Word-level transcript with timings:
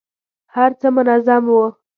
هر 0.55 0.71
څه 0.79 0.87
منظم 0.95 1.43
وو. 1.53 1.63